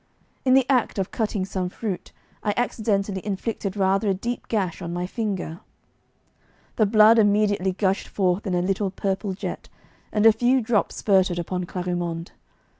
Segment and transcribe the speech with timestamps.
[0.45, 2.11] In the act of cutting some fruit
[2.41, 5.59] I accidentally inflicted rather a deep gash on my finger.
[6.77, 9.69] The blood immediately gushed forth in a little purple jet,
[10.11, 12.31] and a few drops spurted upon Clarimonde.